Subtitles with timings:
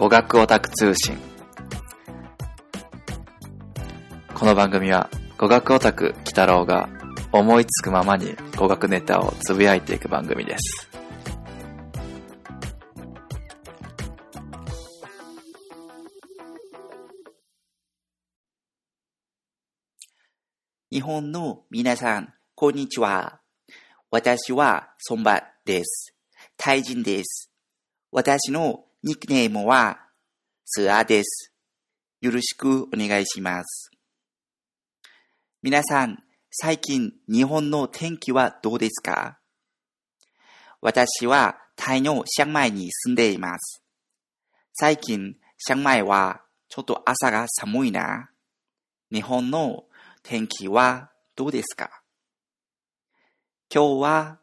[0.00, 1.18] 語学オタク通信。
[4.32, 6.88] この番組は語学オタク鬼太郎が
[7.32, 10.88] 思いつくままに語学ネタをつぶやいていく番組です。
[20.90, 23.42] 日本の皆さん、こんにちは。
[24.10, 26.16] 私はソンバです。
[26.56, 27.52] タイ人です。
[28.10, 29.98] 私のニックネームは
[30.66, 31.54] スアです。
[32.20, 33.90] よろしくお願いします。
[35.62, 36.18] 皆さん、
[36.50, 39.38] 最近日本の天気はどうですか？
[40.82, 43.82] 私はタイのシャンマイに住んでいます。
[44.74, 48.28] 最近、シャンマイはちょっと朝が寒いな。
[49.10, 49.84] 日本の
[50.22, 52.02] 天気はどうですか？
[53.74, 54.40] 今日は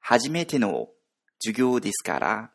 [0.00, 0.88] 初めての
[1.40, 2.50] 授業ですから、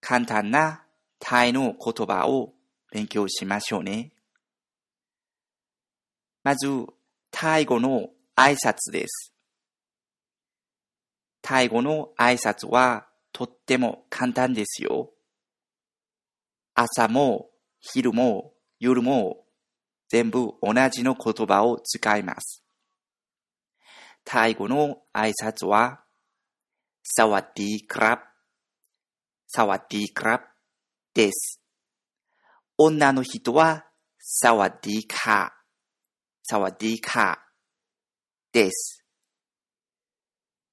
[0.00, 0.82] 簡単な
[1.18, 2.52] タイの言葉を
[2.90, 4.12] 勉強しましょうね。
[6.42, 6.66] まず、
[7.30, 9.32] タイ語の挨拶です。
[11.42, 15.10] タイ語の挨拶はとっても簡単ですよ。
[16.74, 19.44] 朝も昼も夜も
[20.08, 22.64] 全部同じの言葉を使います。
[24.24, 26.00] タイ語の挨拶は、
[27.02, 28.22] サワディークラブ、
[29.52, 30.44] サワディークラブ
[31.12, 31.60] です。
[32.78, 33.84] 女の人は、
[34.20, 35.50] サワディーカー、
[36.44, 39.04] サワディーカーです。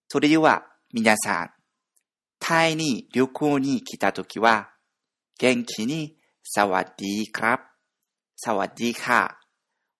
[0.07, 1.49] それでは皆さん、
[2.37, 4.69] タイに旅行に来たときは、
[5.39, 7.63] 元気にサワディークラブ、
[8.35, 9.39] サワディーカ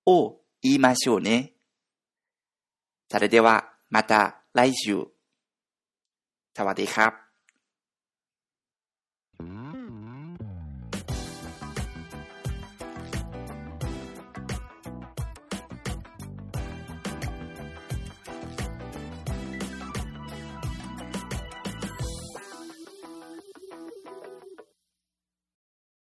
[0.05, 1.55] ーを言いましょうね。
[3.09, 5.03] それではまた来週。
[6.55, 7.26] サワディーカー。